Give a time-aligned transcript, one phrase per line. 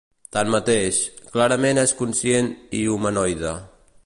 [0.35, 1.01] Tanmateix,
[1.35, 3.55] clarament és conscient i humanoide.